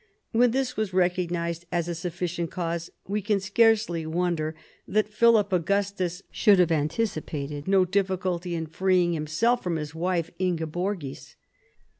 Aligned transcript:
When 0.31 0.49
this 0.49 0.75
was 0.75 0.93
recognised 0.95 1.65
as 1.71 1.87
a 1.87 1.93
sufficient 1.93 2.49
cause, 2.49 2.89
we 3.07 3.21
can 3.21 3.39
scarcely 3.39 4.03
wonder 4.07 4.55
that 4.87 5.13
Philip 5.13 5.53
Augustus 5.53 6.23
should 6.31 6.57
have 6.57 6.69
antici 6.69 7.23
pated 7.23 7.67
no 7.67 7.85
difficulty 7.85 8.55
in 8.55 8.65
freeing 8.65 9.13
himself 9.13 9.61
from 9.61 9.75
his 9.75 9.93
wife 9.93 10.31
Inge 10.39 10.65
borgis. 10.71 11.35